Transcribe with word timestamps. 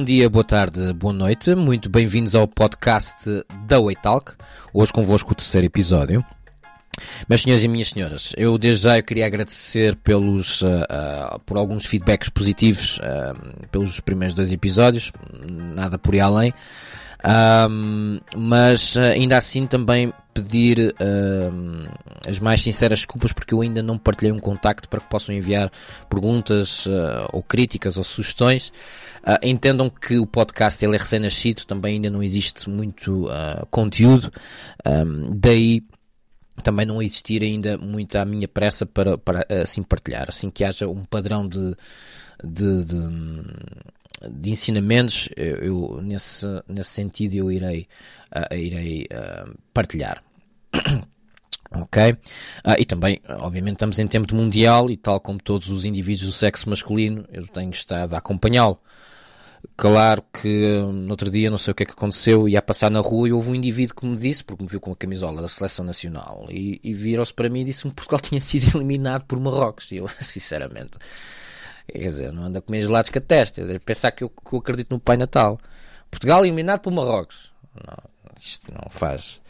Bom 0.00 0.04
dia, 0.04 0.30
boa 0.30 0.42
tarde, 0.42 0.94
boa 0.94 1.12
noite. 1.12 1.54
Muito 1.54 1.90
bem-vindos 1.90 2.34
ao 2.34 2.48
podcast 2.48 3.44
da 3.66 3.76
Talk. 4.02 4.32
Hoje 4.72 4.90
convosco 4.90 5.32
o 5.32 5.34
terceiro 5.34 5.66
episódio. 5.66 6.24
Meus 7.28 7.42
senhores 7.42 7.62
e 7.62 7.68
minhas 7.68 7.90
senhoras, 7.90 8.32
eu 8.34 8.56
desde 8.56 8.84
já 8.84 9.02
queria 9.02 9.26
agradecer 9.26 9.94
pelos, 9.96 10.62
uh, 10.62 10.68
uh, 10.68 11.38
por 11.40 11.58
alguns 11.58 11.84
feedbacks 11.84 12.30
positivos 12.30 12.96
uh, 12.96 13.68
pelos 13.70 14.00
primeiros 14.00 14.34
dois 14.34 14.50
episódios, 14.52 15.12
nada 15.46 15.98
por 15.98 16.14
ir 16.14 16.20
além. 16.20 16.54
Mas 18.34 18.96
ainda 18.96 19.36
assim 19.36 19.66
também 19.66 20.14
pedir 20.32 20.94
as 22.26 22.38
mais 22.38 22.62
sinceras 22.62 23.00
desculpas 23.00 23.34
porque 23.34 23.52
eu 23.52 23.60
ainda 23.60 23.82
não 23.82 23.98
partilhei 23.98 24.32
um 24.32 24.38
contacto 24.38 24.88
para 24.88 25.00
que 25.00 25.10
possam 25.10 25.34
enviar 25.34 25.70
perguntas 26.08 26.86
ou 27.30 27.42
críticas 27.42 27.98
ou 27.98 28.04
sugestões. 28.04 28.72
Uh, 29.22 29.36
entendam 29.42 29.90
que 29.90 30.18
o 30.18 30.26
podcast 30.26 30.82
ele 30.82 30.96
é 30.96 30.98
recém-nascido, 30.98 31.66
também 31.66 31.96
ainda 31.96 32.08
não 32.08 32.22
existe 32.22 32.70
muito 32.70 33.26
uh, 33.26 33.66
conteúdo, 33.70 34.32
um, 34.86 35.38
daí 35.38 35.82
também 36.62 36.86
não 36.86 37.02
existir 37.02 37.42
ainda 37.42 37.76
muito 37.76 38.16
à 38.16 38.24
minha 38.24 38.48
pressa 38.48 38.86
para, 38.86 39.18
para 39.18 39.46
assim 39.62 39.82
partilhar, 39.82 40.26
assim 40.28 40.50
que 40.50 40.64
haja 40.64 40.88
um 40.88 41.04
padrão 41.04 41.46
de, 41.46 41.76
de, 42.42 42.84
de, 42.84 42.96
de 44.30 44.50
ensinamentos, 44.50 45.28
eu, 45.36 45.56
eu, 45.56 46.00
nesse, 46.02 46.46
nesse 46.66 46.90
sentido 46.90 47.34
eu 47.34 47.52
irei, 47.52 47.86
uh, 48.34 48.54
irei 48.54 49.06
partilhar. 49.74 50.24
Ok? 51.70 52.12
Uh, 52.12 52.16
e 52.78 52.84
também, 52.84 53.20
obviamente, 53.40 53.74
estamos 53.74 53.98
em 53.98 54.06
tempo 54.06 54.34
mundial 54.34 54.90
e 54.90 54.96
tal 54.96 55.20
como 55.20 55.40
todos 55.40 55.68
os 55.70 55.84
indivíduos 55.84 56.26
do 56.26 56.32
sexo 56.32 56.68
masculino, 56.68 57.24
eu 57.32 57.46
tenho 57.46 57.70
estado 57.70 58.14
a 58.14 58.18
acompanhá-lo. 58.18 58.78
Claro 59.76 60.22
que 60.32 60.78
no 60.92 61.10
outro 61.10 61.30
dia 61.30 61.50
não 61.50 61.58
sei 61.58 61.72
o 61.72 61.74
que 61.74 61.82
é 61.82 61.86
que 61.86 61.92
aconteceu, 61.92 62.48
ia 62.48 62.62
passar 62.62 62.90
na 62.90 63.00
rua 63.00 63.28
e 63.28 63.32
houve 63.32 63.50
um 63.50 63.54
indivíduo 63.54 63.94
que 63.94 64.06
me 64.06 64.16
disse, 64.16 64.44
porque 64.44 64.62
me 64.62 64.68
viu 64.68 64.80
com 64.80 64.92
a 64.92 64.96
camisola 64.96 65.40
da 65.40 65.48
seleção 65.48 65.84
nacional, 65.84 66.46
e, 66.50 66.80
e 66.82 66.92
virou-se 66.92 67.32
para 67.32 67.48
mim 67.48 67.60
e 67.60 67.64
disse-me 67.64 67.90
que 67.90 67.96
Portugal 67.96 68.20
tinha 68.26 68.40
sido 68.40 68.76
eliminado 68.76 69.24
por 69.24 69.38
Marrocos. 69.38 69.90
E 69.92 69.96
eu, 69.96 70.08
sinceramente, 70.20 70.92
quer 71.90 71.98
dizer, 71.98 72.32
não 72.32 72.44
anda 72.44 72.60
com 72.60 72.72
meus 72.72 72.88
lados 72.88 73.10
com 73.10 73.18
a 73.18 73.22
testa, 73.22 73.64
deve 73.64 73.80
pensar 73.80 74.10
que 74.10 74.24
eu, 74.24 74.30
que 74.30 74.54
eu 74.54 74.58
acredito 74.58 74.90
no 74.90 75.00
Pai 75.00 75.16
Natal. 75.16 75.58
Portugal 76.10 76.44
eliminado 76.44 76.80
por 76.80 76.92
Marrocos. 76.92 77.52
Não, 77.74 77.96
isto 78.38 78.72
não 78.72 78.90
faz. 78.90 79.40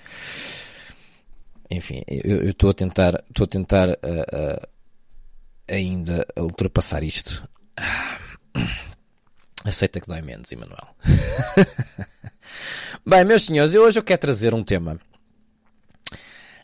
Enfim, 1.71 2.03
eu 2.09 2.51
estou 2.51 2.71
a 2.71 2.75
tentar, 2.75 3.25
estou 3.29 3.45
a 3.45 3.47
tentar 3.47 3.89
uh, 3.91 3.93
uh, 3.93 4.69
ainda 5.69 6.27
ultrapassar 6.37 7.05
isto. 7.05 7.49
Aceita 9.65 10.01
que 10.01 10.07
dói 10.07 10.21
menos, 10.21 10.51
Emanuel. 10.51 10.97
Bem, 13.07 13.25
meus 13.25 13.45
senhores, 13.45 13.75
hoje 13.75 13.99
eu 13.99 14.03
quero 14.03 14.21
trazer 14.21 14.53
um 14.53 14.65
tema. 14.65 14.99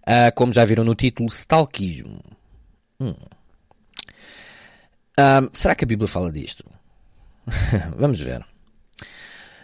Uh, 0.03 0.33
como 0.35 0.53
já 0.53 0.65
viram 0.65 0.85
no 0.85 0.95
título, 0.95 1.29
stalkismo. 1.29 2.21
Hum. 2.99 3.15
Uh, 5.19 5.51
será 5.53 5.75
que 5.75 5.85
a 5.85 5.87
Bíblia 5.87 6.09
fala 6.09 6.33
disto? 6.33 6.65
vamos 7.97 8.21
ver. 8.21 8.45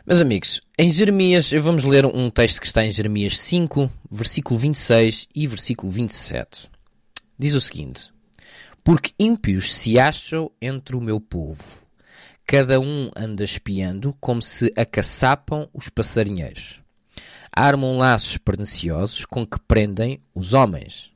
Meus 0.05 0.21
amigos, 0.21 0.61
em 0.77 0.91
Jeremias, 0.91 1.53
vamos 1.53 1.85
ler 1.85 2.05
um 2.05 2.29
texto 2.29 2.61
que 2.61 2.67
está 2.67 2.85
em 2.85 2.91
Jeremias 2.91 3.39
5, 3.39 3.91
versículo 4.11 4.59
26 4.59 5.29
e 5.35 5.47
versículo 5.47 5.93
27. 5.93 6.71
Diz 7.39 7.55
o 7.55 7.61
seguinte: 7.61 8.13
Porque 8.83 9.13
ímpios 9.19 9.73
se 9.75 9.99
acham 9.99 10.51
entre 10.61 10.97
o 10.97 11.01
meu 11.01 11.21
povo 11.21 11.83
Cada 12.47 12.79
um 12.79 13.11
anda 13.17 13.45
espiando 13.45 14.15
como 14.21 14.43
se 14.43 14.73
acaçapam 14.77 15.69
os 15.73 15.89
passarinheiros. 15.89 16.81
Armam 17.51 17.97
laços 17.97 18.37
perniciosos 18.37 19.25
com 19.25 19.47
que 19.47 19.59
prendem 19.61 20.19
os 20.35 20.53
homens. 20.53 21.11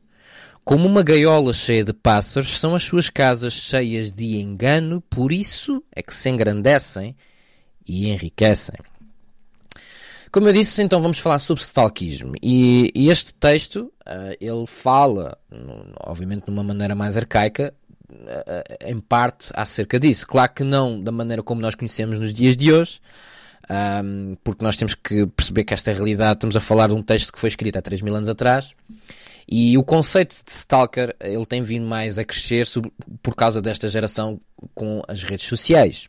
Como 0.64 0.88
uma 0.88 1.02
gaiola 1.02 1.52
cheia 1.52 1.84
de 1.84 1.92
pássaros, 1.92 2.58
são 2.58 2.74
as 2.74 2.82
suas 2.82 3.10
casas 3.10 3.52
cheias 3.52 4.10
de 4.10 4.36
engano, 4.36 5.00
por 5.02 5.30
isso 5.30 5.82
é 5.94 6.02
que 6.02 6.14
se 6.14 6.30
engrandecem 6.30 7.14
e 7.86 8.10
enriquecem. 8.10 8.76
Como 10.32 10.48
eu 10.48 10.52
disse, 10.52 10.82
então 10.82 11.00
vamos 11.00 11.18
falar 11.18 11.38
sobre 11.38 11.62
stalkismo. 11.62 12.34
E, 12.42 12.90
e 12.94 13.08
este 13.08 13.32
texto, 13.32 13.92
uh, 14.06 14.36
ele 14.40 14.66
fala, 14.66 15.38
obviamente 16.00 16.44
de 16.44 16.50
uma 16.50 16.62
maneira 16.62 16.94
mais 16.94 17.16
arcaica, 17.16 17.72
eh, 18.08 18.78
em 18.86 19.00
parte 19.00 19.50
acerca 19.54 19.98
disso. 19.98 20.26
Claro 20.26 20.52
que 20.52 20.62
não 20.62 21.02
da 21.02 21.10
maneira 21.10 21.42
como 21.42 21.60
nós 21.60 21.74
conhecemos 21.74 22.18
nos 22.18 22.32
dias 22.32 22.56
de 22.56 22.72
hoje, 22.72 23.00
um, 23.68 24.36
porque 24.44 24.64
nós 24.64 24.76
temos 24.76 24.94
que 24.94 25.26
perceber 25.26 25.64
que 25.64 25.74
esta 25.74 25.92
realidade, 25.92 26.34
estamos 26.34 26.56
a 26.56 26.60
falar 26.60 26.86
de 26.86 26.94
um 26.94 27.02
texto 27.02 27.32
que 27.32 27.38
foi 27.38 27.48
escrito 27.48 27.76
há 27.76 27.82
3 27.82 28.02
mil 28.02 28.14
anos 28.14 28.28
atrás, 28.28 28.74
e 29.48 29.76
o 29.76 29.82
conceito 29.82 30.44
de 30.44 30.52
stalker 30.52 31.16
ele 31.20 31.44
tem 31.46 31.62
vindo 31.62 31.86
mais 31.86 32.18
a 32.18 32.24
crescer 32.24 32.66
por 33.22 33.34
causa 33.34 33.60
desta 33.60 33.88
geração 33.88 34.40
com 34.74 35.02
as 35.08 35.22
redes 35.24 35.46
sociais. 35.46 36.08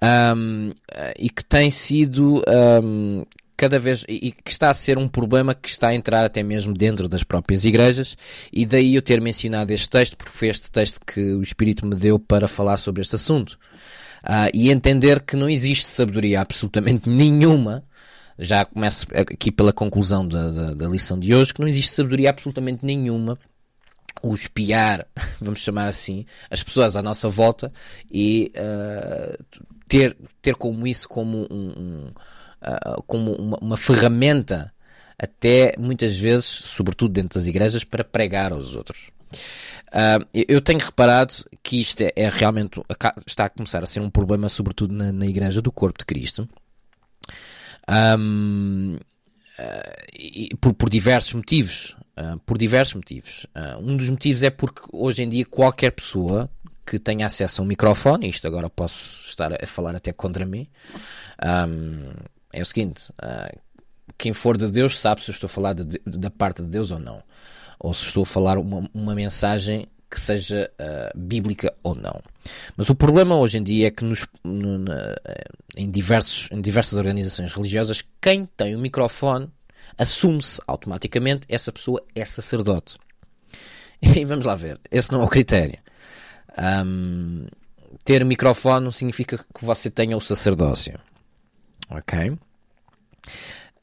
Um, 0.00 0.70
e 1.18 1.28
que 1.28 1.44
tem 1.44 1.70
sido 1.70 2.42
um, 2.82 3.24
cada 3.56 3.78
vez 3.78 4.04
e 4.08 4.30
que 4.30 4.52
está 4.52 4.70
a 4.70 4.74
ser 4.74 4.96
um 4.96 5.08
problema 5.08 5.52
que 5.52 5.68
está 5.68 5.88
a 5.88 5.94
entrar 5.94 6.24
até 6.24 6.44
mesmo 6.44 6.72
dentro 6.72 7.08
das 7.08 7.24
próprias 7.24 7.64
igrejas. 7.64 8.16
E 8.52 8.64
daí 8.64 8.94
eu 8.94 9.02
ter 9.02 9.20
mencionado 9.20 9.72
este 9.72 9.90
texto 9.90 10.16
porque 10.16 10.32
foi 10.32 10.48
este 10.48 10.70
texto 10.70 11.00
que 11.04 11.20
o 11.34 11.42
Espírito 11.42 11.84
me 11.84 11.96
deu 11.96 12.18
para 12.18 12.46
falar 12.46 12.76
sobre 12.76 13.02
este 13.02 13.16
assunto. 13.16 13.58
Uh, 14.22 14.50
e 14.52 14.70
entender 14.70 15.20
que 15.20 15.36
não 15.36 15.48
existe 15.48 15.86
sabedoria 15.86 16.40
absolutamente 16.40 17.08
nenhuma 17.10 17.84
já 18.38 18.64
começo 18.64 19.06
aqui 19.14 19.50
pela 19.50 19.72
conclusão 19.72 20.26
da, 20.26 20.50
da, 20.50 20.74
da 20.74 20.88
lição 20.88 21.18
de 21.18 21.34
hoje 21.34 21.52
que 21.52 21.60
não 21.60 21.66
existe 21.66 21.90
sabedoria 21.90 22.30
absolutamente 22.30 22.84
nenhuma 22.86 23.36
o 24.22 24.34
espiar, 24.34 25.06
vamos 25.40 25.60
chamar 25.60 25.86
assim, 25.86 26.24
as 26.50 26.62
pessoas 26.62 26.96
à 26.96 27.02
nossa 27.02 27.28
volta 27.28 27.72
e 28.10 28.52
uh, 28.56 29.66
ter, 29.88 30.16
ter 30.42 30.54
como 30.54 30.86
isso 30.86 31.08
como 31.08 31.46
um, 31.50 31.72
um 31.76 32.12
uh, 32.62 33.02
como 33.06 33.32
uma, 33.32 33.58
uma, 33.58 33.76
ferramenta, 33.76 34.72
até 35.18 35.74
muitas 35.78 36.16
vezes, 36.16 36.44
sobretudo 36.44 37.12
dentro 37.12 37.38
das 37.38 37.48
igrejas, 37.48 37.84
para 37.84 38.04
pregar 38.04 38.52
aos 38.52 38.74
outros. 38.74 39.10
Uh, 39.88 40.24
eu 40.34 40.60
tenho 40.60 40.78
reparado 40.78 41.32
que 41.62 41.80
isto 41.80 42.02
é, 42.02 42.12
é, 42.14 42.28
realmente 42.28 42.80
está 43.26 43.46
a 43.46 43.48
começar 43.48 43.82
a 43.82 43.86
ser 43.86 44.00
um 44.00 44.10
problema, 44.10 44.48
sobretudo 44.48 44.94
na, 44.94 45.12
na 45.12 45.26
Igreja 45.26 45.62
do 45.62 45.72
Corpo 45.72 45.98
de 45.98 46.04
Cristo, 46.04 46.48
um, 48.18 48.96
uh, 49.58 50.56
por, 50.58 50.74
por, 50.74 50.90
diversos 50.90 51.32
motivos. 51.32 51.96
Uh, 52.18 52.38
por 52.40 52.58
diversos 52.58 52.94
motivos. 52.94 53.46
um 53.80 53.96
dos 53.96 54.10
motivos 54.10 54.42
é 54.42 54.50
porque 54.50 54.82
hoje 54.92 55.22
em 55.22 55.28
dia 55.28 55.46
qualquer 55.46 55.92
pessoa 55.92 56.50
que 56.88 56.98
tenha 56.98 57.26
acesso 57.26 57.60
a 57.60 57.64
um 57.64 57.68
microfone, 57.68 58.30
isto 58.30 58.46
agora 58.46 58.70
posso 58.70 59.28
estar 59.28 59.52
a 59.52 59.66
falar 59.66 59.94
até 59.94 60.10
contra 60.10 60.46
mim, 60.46 60.66
um, 61.68 62.12
é 62.50 62.62
o 62.62 62.64
seguinte: 62.64 63.10
uh, 63.22 63.58
quem 64.16 64.32
for 64.32 64.56
de 64.56 64.68
Deus 64.68 64.98
sabe 64.98 65.20
se 65.20 65.30
eu 65.30 65.34
estou 65.34 65.46
a 65.46 65.50
falar 65.50 65.74
de, 65.74 65.84
de, 65.84 66.00
da 66.18 66.30
parte 66.30 66.62
de 66.62 66.68
Deus 66.68 66.90
ou 66.90 66.98
não, 66.98 67.22
ou 67.78 67.92
se 67.92 68.06
estou 68.06 68.22
a 68.22 68.26
falar 68.26 68.56
uma, 68.56 68.88
uma 68.94 69.14
mensagem 69.14 69.86
que 70.10 70.18
seja 70.18 70.70
uh, 70.80 71.18
bíblica 71.18 71.74
ou 71.82 71.94
não. 71.94 72.22
Mas 72.74 72.88
o 72.88 72.94
problema 72.94 73.36
hoje 73.36 73.58
em 73.58 73.62
dia 73.62 73.88
é 73.88 73.90
que 73.90 74.02
nos, 74.02 74.26
no, 74.42 74.78
na, 74.78 75.14
em, 75.76 75.90
diversos, 75.90 76.48
em 76.50 76.62
diversas 76.62 76.96
organizações 76.96 77.52
religiosas, 77.52 78.02
quem 78.18 78.46
tem 78.46 78.74
o 78.74 78.78
microfone 78.78 79.50
assume-se 79.98 80.62
automaticamente 80.66 81.46
essa 81.50 81.70
pessoa 81.70 82.02
é 82.14 82.24
sacerdote. 82.24 82.96
E 84.00 84.24
vamos 84.24 84.44
lá 84.46 84.54
ver, 84.54 84.78
esse 84.92 85.10
não 85.10 85.22
é 85.22 85.24
o 85.24 85.28
critério. 85.28 85.76
Um, 86.58 87.46
ter 88.04 88.24
microfone 88.24 88.84
não 88.84 88.90
significa 88.90 89.38
que 89.38 89.64
você 89.64 89.90
tenha 89.90 90.16
o 90.16 90.20
sacerdócio. 90.20 90.98
Ok? 91.90 92.36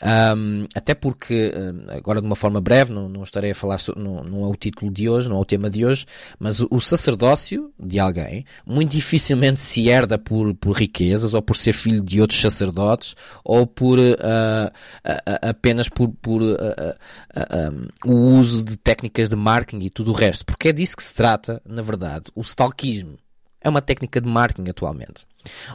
Um, 0.04 0.66
até 0.76 0.94
porque, 0.94 1.54
agora 1.90 2.20
de 2.20 2.28
uma 2.28 2.36
forma 2.36 2.60
breve, 2.60 2.92
não, 2.92 3.08
não 3.08 3.24
estarei 3.24 3.52
a 3.52 3.56
falar, 3.56 3.78
não, 3.96 4.24
não, 4.24 4.44
é 4.44 4.48
o 4.48 4.56
título 4.56 4.92
de 4.92 5.08
hoje, 5.08 5.30
não 5.30 5.38
é 5.38 5.40
o 5.40 5.46
tema 5.46 5.70
de 5.70 5.86
hoje, 5.86 6.06
mas 6.38 6.60
o, 6.60 6.68
o 6.70 6.82
sacerdócio 6.82 7.72
de 7.80 8.00
alguém 8.00 8.46
muito 8.66 8.92
dificilmente 8.92 9.60
se 9.60 9.88
herda 9.88 10.18
por, 10.18 10.54
por 10.56 10.76
riquezas, 10.76 11.34
ou 11.34 11.42
por 11.42 11.56
ser 11.56 11.74
filho 11.74 12.02
de 12.02 12.20
outros 12.20 12.40
sacerdotes, 12.40 13.16
ou 13.44 13.66
por 13.66 13.98
uh, 13.98 14.02
uh, 14.02 14.12
uh, 14.12 15.50
apenas 15.50 15.88
por, 15.88 16.10
por 16.22 16.42
um, 16.42 17.88
o 18.06 18.16
uso 18.38 18.64
de 18.64 18.78
técnicas 18.78 19.30
de 19.30 19.36
marketing 19.36 19.86
e 19.86 19.90
tudo 19.90 20.12
o 20.12 20.16
resto, 20.16 20.46
porque 20.46 20.70
é 20.70 20.74
disso 20.74 20.98
que 20.98 21.04
se 21.04 21.14
trata, 21.14 21.62
na 21.66 21.82
verdade, 21.82 22.26
o 22.36 22.42
stalkismo. 22.42 23.18
É 23.62 23.70
uma 23.70 23.82
técnica 23.82 24.22
de 24.22 24.28
marketing 24.28 24.70
atualmente. 24.70 25.26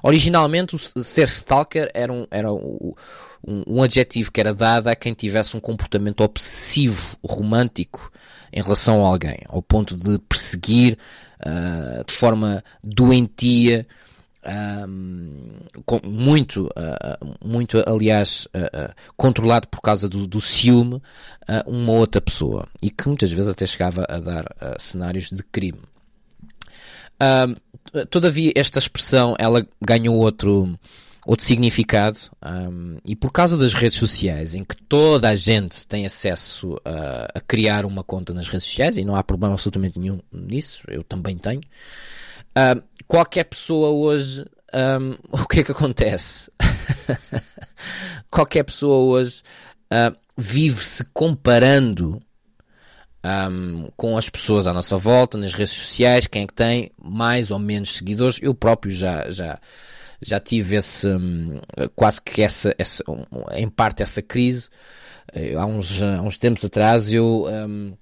Originalmente, 0.00 0.78
ser 1.02 1.26
stalker 1.26 1.90
era 1.92 2.12
um, 2.12 2.24
era 2.30 2.48
um, 3.46 3.62
um, 3.66 3.82
adjetivo 3.82 4.30
que 4.30 4.40
era 4.40 4.54
dado 4.54 4.88
a 4.88 4.94
quem 4.94 5.14
tivesse 5.14 5.56
um 5.56 5.60
comportamento 5.60 6.22
obsessivo, 6.22 7.16
romântico 7.24 8.12
em 8.52 8.62
relação 8.62 9.04
a 9.04 9.08
alguém, 9.08 9.38
ao 9.48 9.62
ponto 9.62 9.94
de 9.96 10.18
perseguir 10.18 10.98
uh, 11.40 12.04
de 12.04 12.12
forma 12.12 12.62
doentia 12.82 13.86
um, 14.88 15.60
muito, 16.02 16.66
uh, 16.66 17.36
muito, 17.44 17.82
aliás, 17.86 18.48
uh, 18.54 18.94
controlado 19.16 19.68
por 19.68 19.80
causa 19.80 20.08
do, 20.08 20.26
do 20.26 20.40
ciúme 20.40 21.02
uma 21.66 21.92
outra 21.92 22.20
pessoa 22.20 22.66
e 22.80 22.90
que 22.90 23.08
muitas 23.08 23.32
vezes 23.32 23.48
até 23.48 23.66
chegava 23.66 24.06
a 24.08 24.18
dar 24.18 24.44
cenários 24.78 25.30
de 25.30 25.42
crime. 25.42 25.80
todavia, 28.08 28.52
esta 28.54 28.78
expressão 28.78 29.34
ela 29.36 29.66
ganhou 29.82 30.14
outro, 30.14 30.78
outro 31.30 31.44
significado 31.44 32.18
um, 32.44 32.98
e 33.04 33.14
por 33.14 33.30
causa 33.30 33.56
das 33.56 33.72
redes 33.72 33.98
sociais 33.98 34.54
em 34.54 34.64
que 34.64 34.76
toda 34.76 35.28
a 35.28 35.34
gente 35.34 35.86
tem 35.86 36.04
acesso 36.04 36.76
a, 36.84 37.38
a 37.38 37.40
criar 37.40 37.86
uma 37.86 38.02
conta 38.02 38.34
nas 38.34 38.48
redes 38.48 38.66
sociais 38.66 38.98
e 38.98 39.04
não 39.04 39.14
há 39.14 39.22
problema 39.22 39.54
absolutamente 39.54 39.98
nenhum 39.98 40.18
nisso, 40.32 40.82
eu 40.88 41.04
também 41.04 41.36
tenho 41.36 41.60
qualquer 43.06 43.44
pessoa 43.44 43.90
hoje, 43.90 44.44
um, 44.74 45.16
o 45.30 45.46
que 45.46 45.60
é 45.60 45.64
que 45.64 45.72
acontece? 45.72 46.50
qualquer 48.30 48.64
pessoa 48.64 48.96
hoje 48.96 49.42
uh, 49.92 50.16
vive-se 50.36 51.04
comparando 51.12 52.22
um, 53.24 53.88
com 53.96 54.16
as 54.16 54.30
pessoas 54.30 54.66
à 54.66 54.72
nossa 54.72 54.96
volta, 54.96 55.36
nas 55.36 55.52
redes 55.52 55.72
sociais, 55.72 56.26
quem 56.26 56.44
é 56.44 56.46
que 56.46 56.54
tem 56.54 56.92
mais 57.00 57.50
ou 57.50 57.58
menos 57.58 57.96
seguidores. 57.96 58.38
Eu 58.40 58.54
próprio 58.54 58.92
já, 58.92 59.30
já, 59.30 59.60
já 60.22 60.38
tive 60.38 60.76
esse, 60.76 61.08
um, 61.08 61.60
quase 61.94 62.20
que 62.20 62.42
essa, 62.42 62.74
essa, 62.78 63.02
em 63.52 63.68
parte 63.68 64.02
essa 64.02 64.20
crise. 64.20 64.68
Há 65.56 65.64
uns, 65.64 66.02
há 66.02 66.20
uns 66.22 66.38
tempos 66.38 66.64
atrás 66.64 67.12
eu 67.12 67.46
um, 67.46 67.92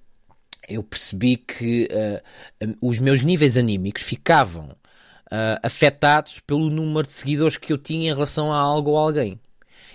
eu 0.68 0.82
percebi 0.82 1.36
que 1.36 1.88
uh, 1.90 2.76
os 2.80 2.98
meus 2.98 3.24
níveis 3.24 3.56
anímicos 3.56 4.02
ficavam 4.02 4.66
uh, 4.66 5.58
afetados 5.62 6.40
pelo 6.40 6.68
número 6.68 7.06
de 7.06 7.12
seguidores 7.14 7.56
que 7.56 7.72
eu 7.72 7.78
tinha 7.78 8.10
em 8.10 8.14
relação 8.14 8.52
a 8.52 8.58
algo 8.58 8.90
ou 8.90 8.98
alguém. 8.98 9.40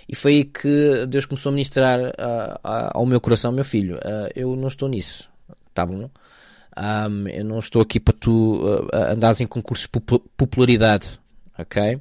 E 0.08 0.14
foi 0.14 0.32
aí 0.32 0.44
que 0.44 1.06
Deus 1.06 1.24
começou 1.24 1.50
a 1.50 1.54
ministrar 1.54 1.98
uh, 1.98 2.58
ao 2.62 3.06
meu 3.06 3.20
coração, 3.20 3.52
meu 3.52 3.64
filho. 3.64 3.98
eu 4.34 4.54
não 4.54 4.68
estou 4.68 4.88
nisso, 4.88 5.30
tá 5.72 5.86
bom? 5.86 6.10
Um, 6.76 7.28
eu 7.28 7.44
não 7.44 7.58
estou 7.60 7.80
aqui 7.80 7.98
para 8.00 8.12
tu 8.12 8.60
andares 8.92 9.40
em 9.40 9.46
concursos 9.46 9.86
de 9.86 10.00
popularidade, 10.36 11.18
ok? 11.56 12.00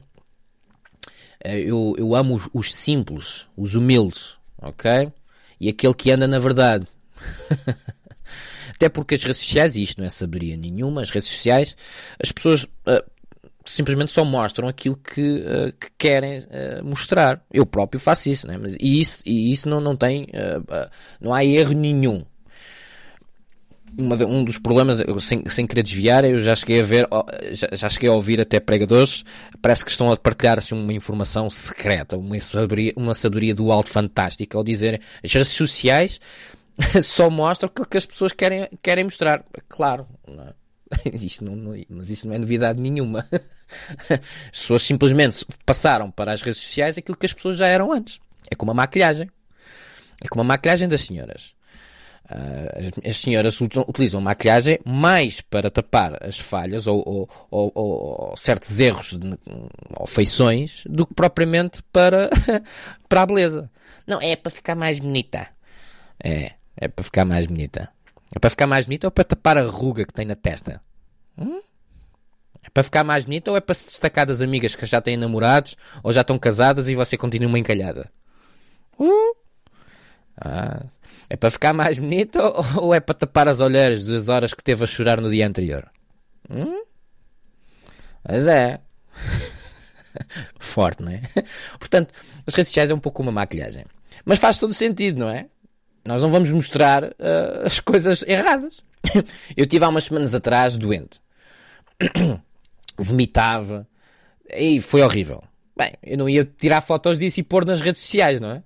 Eu, 1.43 1.95
eu 1.97 2.15
amo 2.15 2.35
os, 2.35 2.49
os 2.53 2.75
simples, 2.75 3.47
os 3.55 3.75
humildes, 3.75 4.37
ok? 4.61 5.11
E 5.59 5.69
aquele 5.69 5.93
que 5.93 6.11
anda 6.11 6.27
na 6.27 6.39
verdade. 6.39 6.87
Até 8.75 8.89
porque 8.89 9.15
as 9.15 9.23
redes 9.23 9.37
sociais, 9.37 9.75
e 9.75 9.83
isto 9.83 9.99
não 9.99 10.05
é 10.05 10.09
sabedoria 10.09 10.57
nenhuma, 10.57 11.01
as 11.01 11.09
redes 11.09 11.29
sociais, 11.29 11.77
as 12.21 12.31
pessoas 12.31 12.63
uh, 12.63 13.03
simplesmente 13.65 14.11
só 14.11 14.25
mostram 14.25 14.67
aquilo 14.67 14.97
que, 14.97 15.21
uh, 15.21 15.71
que 15.79 15.89
querem 15.97 16.39
uh, 16.39 16.83
mostrar. 16.83 17.41
Eu 17.51 17.65
próprio 17.65 17.99
faço 17.99 18.29
isso, 18.29 18.47
né? 18.47 18.57
Mas, 18.57 18.75
e 18.79 18.99
isso, 18.99 19.19
e 19.25 19.51
isso 19.51 19.69
não, 19.69 19.79
não 19.79 19.95
tem, 19.95 20.27
não 21.21 21.33
há 21.33 21.45
erro 21.45 21.73
nenhum. 21.73 22.25
Uma, 23.97 24.15
um 24.25 24.43
dos 24.43 24.57
problemas, 24.57 25.03
sem, 25.19 25.43
sem 25.47 25.67
querer 25.67 25.83
desviar, 25.83 26.25
eu 26.25 26.39
já 26.39 26.55
cheguei 26.55 26.79
a 26.79 26.83
ver, 26.83 27.07
já, 27.51 27.67
já, 27.73 27.89
cheguei 27.89 28.09
a 28.09 28.13
ouvir 28.13 28.41
até 28.41 28.59
pregadores, 28.59 29.23
parece 29.61 29.85
que 29.85 29.91
estão 29.91 30.11
a 30.11 30.17
partilhar 30.17 30.57
assim, 30.57 30.73
uma 30.73 30.93
informação 30.93 31.49
secreta, 31.49 32.17
uma 32.17 32.39
sabedoria, 32.39 32.93
uma 32.95 33.13
sabedoria 33.13 33.53
do 33.53 33.71
alto 33.71 33.89
fantástica, 33.89 34.57
ao 34.57 34.63
dizer 34.63 34.99
as 35.23 35.31
redes 35.31 35.51
sociais 35.51 36.19
só 37.03 37.29
mostra 37.29 37.67
o 37.67 37.85
que 37.85 37.97
as 37.97 38.05
pessoas 38.05 38.33
querem, 38.33 38.67
querem 38.81 39.03
mostrar. 39.03 39.43
Claro, 39.67 40.07
não 40.27 40.43
é? 40.43 40.53
isto 41.13 41.43
não, 41.43 41.55
não, 41.55 41.73
mas 41.89 42.09
isso 42.09 42.27
não 42.27 42.35
é 42.35 42.37
novidade 42.37 42.81
nenhuma. 42.81 43.27
As 44.09 44.59
pessoas 44.59 44.83
simplesmente 44.83 45.45
passaram 45.65 46.11
para 46.11 46.31
as 46.31 46.43
redes 46.43 46.59
sociais 46.59 46.95
aquilo 46.95 47.17
que 47.17 47.25
as 47.25 47.33
pessoas 47.33 47.57
já 47.57 47.65
eram 47.65 47.91
antes. 47.91 48.19
É 48.51 48.55
como 48.55 48.69
a 48.69 48.73
maquilhagem. 48.73 49.31
É 50.23 50.27
como 50.27 50.41
a 50.41 50.43
maquilhagem 50.43 50.87
das 50.87 51.01
senhoras. 51.01 51.55
Uh, 52.33 52.87
as, 53.03 53.11
as, 53.11 53.17
senhoras 53.17 53.61
utilizam 53.61 54.19
maquilhagem 54.19 54.79
mais 54.83 55.39
para 55.39 55.69
tapar 55.69 56.17
as 56.23 56.39
falhas 56.39 56.87
ou, 56.87 57.03
ou, 57.05 57.29
ou, 57.51 57.71
ou 57.75 58.37
certos 58.37 58.79
erros 58.79 59.13
de, 59.19 59.37
ou 59.95 60.07
feições 60.07 60.83
do 60.89 61.05
que 61.05 61.13
propriamente 61.13 61.83
para, 61.91 62.31
para 63.07 63.21
a 63.21 63.25
beleza. 63.27 63.69
Não, 64.07 64.19
é 64.19 64.35
para 64.35 64.49
ficar 64.49 64.73
mais 64.73 64.97
bonita. 64.97 65.47
É. 66.23 66.53
É 66.75 66.87
para 66.87 67.03
ficar 67.03 67.23
mais 67.23 67.45
bonita. 67.45 67.89
É 68.33 68.39
para 68.39 68.49
ficar 68.49 68.65
mais 68.65 68.85
bonita 68.85 69.07
ou 69.07 69.11
para 69.11 69.23
tapar 69.23 69.57
a 69.57 69.63
ruga 69.63 70.03
que 70.03 70.13
tem 70.13 70.25
na 70.25 70.35
testa? 70.35 70.81
Hum? 71.37 71.61
É 72.63 72.69
para 72.69 72.83
ficar 72.83 73.03
mais 73.03 73.25
bonita 73.25 73.51
ou 73.51 73.57
é 73.57 73.61
para 73.61 73.75
se 73.75 73.85
destacar 73.85 74.25
das 74.25 74.41
amigas 74.41 74.73
que 74.73 74.85
já 74.87 74.99
têm 74.99 75.17
namorados 75.17 75.75
ou 76.01 76.11
já 76.11 76.21
estão 76.21 76.39
casadas 76.39 76.87
e 76.87 76.95
você 76.95 77.15
continua 77.15 77.49
uma 77.49 77.59
encalhada? 77.59 78.09
Uh? 78.97 79.35
Ah. 80.37 80.83
É 81.33 81.35
para 81.35 81.49
ficar 81.49 81.73
mais 81.73 81.97
bonita 81.97 82.39
ou 82.79 82.93
é 82.93 82.99
para 82.99 83.15
tapar 83.15 83.47
as 83.47 83.59
olheiras 83.59 84.05
das 84.05 84.29
horas 84.29 84.53
que 84.53 84.63
teve 84.63 84.83
a 84.83 84.87
chorar 84.87 85.19
no 85.19 85.31
dia 85.31 85.47
anterior? 85.47 85.89
Hum? 86.47 86.83
Mas 88.23 88.45
é. 88.45 88.79
Forte, 90.59 91.01
não 91.01 91.11
é? 91.11 91.23
Portanto, 91.79 92.13
as 92.45 92.53
redes 92.53 92.69
sociais 92.69 92.91
é 92.91 92.93
um 92.93 92.99
pouco 92.99 93.23
uma 93.23 93.31
maquilhagem. 93.31 93.83
Mas 94.23 94.37
faz 94.37 94.59
todo 94.59 94.75
sentido, 94.75 95.21
não 95.21 95.29
é? 95.29 95.47
Nós 96.05 96.21
não 96.21 96.29
vamos 96.29 96.51
mostrar 96.51 97.03
uh, 97.03 97.65
as 97.65 97.79
coisas 97.79 98.21
erradas. 98.27 98.83
Eu 99.57 99.65
tive 99.65 99.83
há 99.83 99.89
umas 99.89 100.03
semanas 100.03 100.35
atrás 100.35 100.77
doente. 100.77 101.19
Vomitava. 102.95 103.87
E 104.51 104.79
foi 104.79 105.01
horrível. 105.01 105.43
Bem, 105.75 105.93
eu 106.03 106.15
não 106.19 106.29
ia 106.29 106.45
tirar 106.45 106.81
fotos 106.81 107.17
disso 107.17 107.39
e 107.39 107.43
pôr 107.43 107.65
nas 107.65 107.81
redes 107.81 108.01
sociais, 108.01 108.39
não 108.39 108.51
é? 108.51 108.63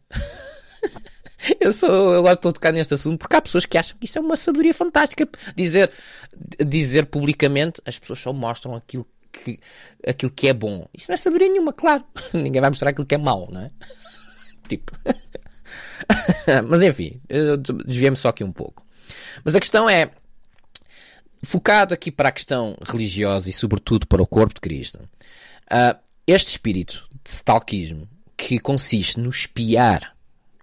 eu 1.59 1.71
sou, 1.71 2.13
eu 2.13 2.21
gosto 2.21 2.47
de 2.47 2.53
tocar 2.53 2.73
neste 2.73 2.93
assunto 2.93 3.19
porque 3.19 3.35
há 3.35 3.41
pessoas 3.41 3.65
que 3.65 3.77
acham 3.77 3.97
que 3.97 4.05
isso 4.05 4.17
é 4.17 4.21
uma 4.21 4.37
sabedoria 4.37 4.73
fantástica. 4.73 5.27
Dizer, 5.55 5.91
dizer 6.65 7.05
publicamente, 7.05 7.81
as 7.85 7.97
pessoas 7.99 8.19
só 8.19 8.33
mostram 8.33 8.75
aquilo 8.75 9.07
que, 9.31 9.59
aquilo 10.05 10.31
que 10.31 10.47
é 10.47 10.53
bom. 10.53 10.87
Isso 10.93 11.09
não 11.09 11.13
é 11.13 11.17
sabedoria 11.17 11.49
nenhuma, 11.49 11.73
claro. 11.73 12.03
Ninguém 12.33 12.61
vai 12.61 12.69
mostrar 12.69 12.89
aquilo 12.89 13.05
que 13.05 13.15
é 13.15 13.17
mau, 13.17 13.47
não 13.51 13.61
é? 13.61 13.71
tipo. 14.67 14.91
Mas 16.67 16.81
enfim, 16.81 17.21
desviei-me 17.85 18.17
só 18.17 18.29
aqui 18.29 18.43
um 18.43 18.51
pouco. 18.51 18.85
Mas 19.43 19.55
a 19.55 19.59
questão 19.59 19.89
é, 19.89 20.11
focado 21.43 21.93
aqui 21.93 22.11
para 22.11 22.29
a 22.29 22.31
questão 22.31 22.77
religiosa 22.81 23.49
e 23.49 23.53
sobretudo 23.53 24.07
para 24.07 24.21
o 24.21 24.27
corpo 24.27 24.53
de 24.55 24.61
Cristo, 24.61 24.99
uh, 24.99 25.97
este 26.25 26.49
espírito 26.49 27.07
de 27.23 27.29
stalkismo 27.29 28.07
que 28.35 28.59
consiste 28.59 29.19
no 29.19 29.29
espiar 29.29 30.16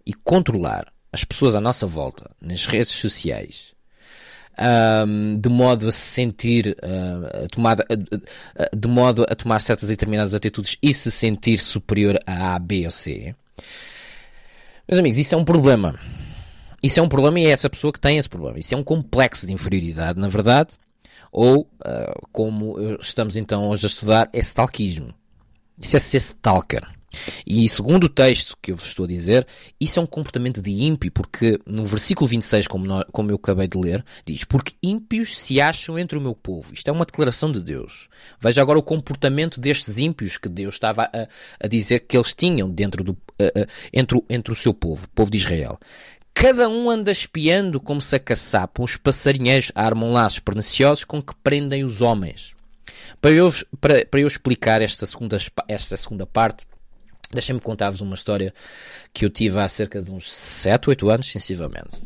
e 0.07 0.13
controlar 0.13 0.93
as 1.13 1.25
pessoas 1.25 1.55
à 1.55 1.61
nossa 1.61 1.87
volta 1.87 2.31
nas 2.41 2.67
redes 2.67 2.91
sociais 2.91 3.75
um, 5.07 5.39
de 5.39 5.49
modo 5.49 5.89
a 5.89 5.93
se 5.93 5.99
sentir 5.99 6.77
uh, 6.83 7.49
tomada, 7.49 7.85
uh, 7.91 8.77
de 8.77 8.89
modo 8.89 9.25
a 9.29 9.35
tomar 9.35 9.61
certas 9.61 9.89
e 9.89 9.93
determinadas 9.93 10.35
atitudes 10.35 10.79
e 10.83 10.93
se 10.95 11.11
sentir 11.11 11.59
superior 11.59 12.19
a 12.27 12.55
A, 12.55 12.59
B 12.59 12.85
ou 12.85 12.91
C 12.91 13.35
meus 14.87 14.99
amigos, 14.99 15.17
isso 15.17 15.35
é 15.35 15.39
um 15.39 15.45
problema. 15.45 15.99
Isso 16.83 17.01
é 17.01 17.03
um 17.03 17.09
problema 17.09 17.41
e 17.41 17.47
é 17.47 17.51
essa 17.51 17.71
pessoa 17.71 17.91
que 17.91 17.99
tem 17.99 18.19
esse 18.19 18.29
problema. 18.29 18.59
Isso 18.59 18.75
é 18.75 18.77
um 18.77 18.85
complexo 18.85 19.47
de 19.47 19.53
inferioridade, 19.55 20.21
na 20.21 20.29
verdade. 20.29 20.77
Ou, 21.33 21.63
uh, 21.63 22.29
como 22.31 22.77
estamos 23.01 23.35
então 23.37 23.71
hoje 23.71 23.87
a 23.87 23.89
estudar, 23.89 24.29
é 24.31 24.39
stalkismo. 24.41 25.15
Isso 25.81 25.97
é 25.97 26.01
ser 26.01 26.19
stalker. 26.19 26.87
E 27.47 27.69
segundo 27.69 28.05
o 28.05 28.09
texto 28.09 28.57
que 28.61 28.73
eu 28.73 28.77
vos 28.77 28.87
estou 28.87 29.05
a 29.05 29.09
dizer, 29.09 29.47
isso 29.81 29.99
é 29.99 30.03
um 30.03 30.07
comportamento 30.07 30.61
de 30.61 30.71
ímpio, 30.71 31.11
porque 31.13 31.59
no 31.67 31.85
versículo 31.85 32.29
26, 32.29 32.67
como, 32.67 32.87
nós, 32.87 33.05
como 33.13 33.31
eu 33.31 33.37
acabei 33.37 33.69
de 33.69 33.79
ler, 33.79 34.05
diz: 34.25 34.45
Porque 34.45 34.75
ímpios 34.83 35.39
se 35.39 35.61
acham 35.61 35.99
entre 35.99 36.19
o 36.19 36.21
meu 36.21 36.35
povo. 36.35 36.73
Isto 36.75 36.89
é 36.89 36.93
uma 36.93 37.05
declaração 37.05 37.53
de 37.53 37.61
Deus. 37.61 38.09
Veja 38.41 38.63
agora 38.63 38.79
o 38.79 38.83
comportamento 38.83 39.61
destes 39.61 39.99
ímpios 39.99 40.37
que 40.37 40.49
Deus 40.49 40.75
estava 40.75 41.05
a, 41.05 41.29
a 41.61 41.69
dizer 41.69 42.01
que 42.01 42.17
eles 42.17 42.35
tinham 42.35 42.71
dentro 42.71 43.05
do, 43.05 43.17
entre, 43.93 44.23
entre 44.29 44.53
o 44.53 44.57
seu 44.57 44.73
povo, 44.73 45.05
o 45.05 45.09
povo 45.09 45.31
de 45.31 45.39
Israel. 45.39 45.79
Cada 46.33 46.69
um 46.69 46.91
anda 46.91 47.13
espiando 47.13 47.81
como 47.81 48.01
se 48.01 48.17
acaçapam, 48.17 48.85
os 48.85 48.97
passarinheiros 48.97 49.71
armam 49.75 50.13
laços 50.13 50.41
perniciosos 50.41 51.05
com 51.05 51.23
que 51.23 51.35
prendem 51.43 51.85
os 51.85 52.03
homens. 52.03 52.55
Para 53.21 53.31
eu, 53.31 53.53
para, 53.81 54.05
para 54.05 54.21
eu 54.21 54.27
explicar 54.27 54.83
esta 54.83 55.07
segunda, 55.07 55.39
esta 55.69 55.97
segunda 55.97 56.27
parte, 56.27 56.67
Deixem-me 57.35 57.61
contar-vos 57.61 58.01
uma 58.01 58.15
história 58.15 58.55
que 59.13 59.25
eu 59.25 59.31
tive 59.31 59.59
há 59.59 59.69
cerca 59.69 60.01
de 60.01 60.11
uns 60.11 60.33
7, 60.33 60.91
8 60.91 61.11
anos, 61.11 61.31
sensivelmente. 61.31 62.01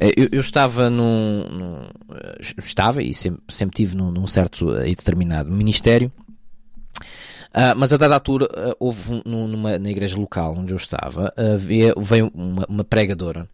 Eh, 0.00 0.12
eu, 0.16 0.28
eu 0.32 0.40
estava 0.40 0.88
num, 0.88 1.44
num, 1.48 1.88
eh, 2.14 2.38
Estava 2.58 3.02
e 3.02 3.12
sempre, 3.12 3.42
sempre 3.48 3.76
tive 3.76 3.96
num, 3.96 4.10
num 4.10 4.26
certo 4.26 4.70
e 4.84 4.94
determinado 4.94 5.50
ministério. 5.50 6.10
Uh, 7.54 7.76
mas 7.76 7.92
a 7.92 7.98
dada 7.98 8.14
altura 8.14 8.46
uh, 8.46 8.76
houve 8.80 9.22
numa, 9.26 9.78
na 9.78 9.90
igreja 9.90 10.16
local 10.16 10.54
onde 10.56 10.72
eu 10.72 10.76
estava 10.76 11.34
uh, 11.36 11.58
veio, 11.58 12.30
uma, 12.34 12.64
uma, 12.66 12.82
pregadora 12.82 13.46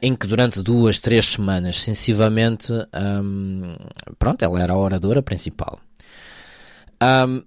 em 0.00 0.14
que 0.14 0.26
durante 0.26 0.62
duas, 0.62 0.98
três 0.98 1.26
semanas 1.26 1.82
sensivelmente 1.82 2.72
um, 3.22 3.76
pronto, 4.18 4.42
ela 4.42 4.60
era 4.60 4.72
a 4.72 4.78
oradora 4.78 5.22
principal 5.22 5.78
Um, 7.02 7.42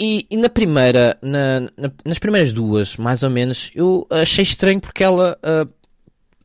e, 0.00 0.26
e, 0.28 0.36
na 0.36 0.48
primeira, 0.48 1.16
na, 1.22 1.60
na, 1.60 1.92
nas 2.04 2.18
primeiras 2.18 2.52
duas, 2.52 2.96
mais 2.96 3.22
ou 3.22 3.30
menos, 3.30 3.70
eu 3.74 4.06
achei 4.10 4.42
estranho 4.42 4.80
porque 4.80 5.04
ela 5.04 5.38
uh, 5.38 5.72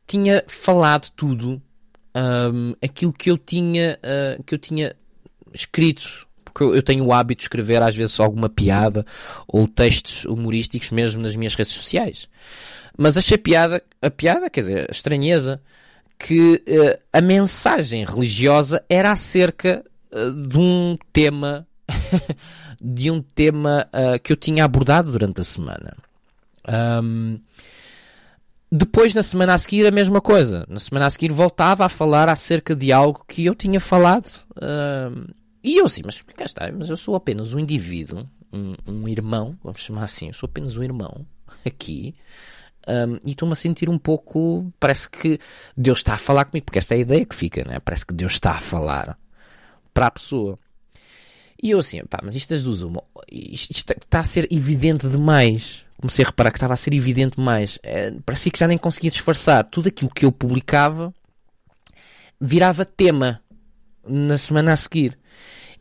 tinha 0.06 0.44
falado 0.46 1.10
tudo 1.16 1.60
um, 2.14 2.74
aquilo 2.82 3.12
que 3.12 3.30
eu 3.30 3.36
tinha, 3.36 3.98
uh, 4.04 4.42
que 4.44 4.54
eu 4.54 4.58
tinha 4.58 4.94
escrito. 5.52 6.28
Porque 6.44 6.62
eu, 6.62 6.74
eu 6.74 6.82
tenho 6.82 7.04
o 7.04 7.12
hábito 7.12 7.38
de 7.38 7.44
escrever 7.44 7.82
às 7.82 7.94
vezes 7.94 8.18
alguma 8.20 8.48
piada 8.48 9.04
ou 9.46 9.66
textos 9.66 10.24
humorísticos 10.24 10.90
mesmo 10.90 11.20
nas 11.20 11.34
minhas 11.34 11.54
redes 11.54 11.72
sociais. 11.72 12.28
Mas 12.96 13.16
achei 13.16 13.38
piada, 13.38 13.82
a 14.00 14.10
piada, 14.10 14.50
quer 14.50 14.60
dizer, 14.60 14.86
a 14.88 14.92
estranheza, 14.92 15.60
que 16.18 16.62
uh, 16.68 17.00
a 17.12 17.20
mensagem 17.20 18.04
religiosa 18.04 18.84
era 18.88 19.10
acerca 19.10 19.84
uh, 20.12 20.30
de 20.30 20.58
um 20.58 20.96
tema 21.12 21.66
de 22.80 23.10
um 23.10 23.20
tema 23.20 23.86
uh, 23.92 24.18
que 24.20 24.32
eu 24.32 24.36
tinha 24.36 24.64
abordado 24.64 25.12
durante 25.12 25.40
a 25.40 25.44
semana. 25.44 25.96
Um, 27.02 27.38
depois, 28.72 29.14
na 29.14 29.22
semana 29.22 29.54
a 29.54 29.58
seguir, 29.58 29.86
a 29.86 29.90
mesma 29.90 30.20
coisa. 30.20 30.64
Na 30.68 30.78
semana 30.78 31.06
a 31.06 31.10
seguir, 31.10 31.32
voltava 31.32 31.84
a 31.84 31.88
falar 31.88 32.28
acerca 32.28 32.74
de 32.74 32.92
algo 32.92 33.24
que 33.26 33.44
eu 33.44 33.54
tinha 33.54 33.80
falado. 33.80 34.44
E 35.62 35.76
eu 35.76 35.86
assim, 35.86 36.02
mas 36.04 36.22
cá 36.22 36.44
está, 36.44 36.72
mas 36.72 36.88
eu 36.88 36.96
sou 36.96 37.14
apenas 37.14 37.52
um 37.52 37.58
indivíduo, 37.58 38.26
um, 38.52 38.74
um 38.86 39.08
irmão, 39.08 39.58
vamos 39.62 39.80
chamar 39.80 40.04
assim, 40.04 40.28
eu 40.28 40.34
sou 40.34 40.46
apenas 40.46 40.76
um 40.76 40.82
irmão 40.82 41.26
aqui. 41.66 42.14
Um, 42.88 43.20
e 43.24 43.32
estou-me 43.32 43.52
a 43.52 43.56
sentir 43.56 43.90
um 43.90 43.98
pouco. 43.98 44.72
Parece 44.80 45.08
que 45.08 45.38
Deus 45.76 45.98
está 45.98 46.14
a 46.14 46.18
falar 46.18 46.46
comigo, 46.46 46.64
porque 46.64 46.78
esta 46.78 46.94
é 46.94 46.98
a 46.98 47.00
ideia 47.00 47.24
que 47.26 47.34
fica, 47.34 47.62
né? 47.64 47.78
Parece 47.80 48.06
que 48.06 48.14
Deus 48.14 48.32
está 48.32 48.52
a 48.52 48.60
falar 48.60 49.18
para 49.92 50.06
a 50.06 50.10
pessoa. 50.10 50.58
E 51.62 51.70
eu 51.70 51.78
assim, 51.78 52.02
pá, 52.04 52.20
mas 52.22 52.34
isto 52.34 52.50
das 52.50 52.62
duas 52.62 52.80
isto 53.30 53.92
está 53.92 54.20
a 54.20 54.24
ser 54.24 54.48
evidente 54.50 55.06
demais. 55.08 55.84
Comecei 56.00 56.24
a 56.24 56.28
reparar 56.28 56.50
que 56.50 56.56
estava 56.56 56.74
a 56.74 56.76
ser 56.78 56.94
evidente 56.94 57.36
demais. 57.36 57.78
É, 57.82 58.12
parecia 58.24 58.50
que 58.50 58.58
já 58.58 58.66
nem 58.66 58.78
conseguia 58.78 59.10
disfarçar. 59.10 59.64
Tudo 59.64 59.88
aquilo 59.88 60.10
que 60.10 60.24
eu 60.24 60.32
publicava 60.32 61.12
virava 62.40 62.84
tema 62.86 63.42
na 64.06 64.38
semana 64.38 64.72
a 64.72 64.76
seguir. 64.76 65.18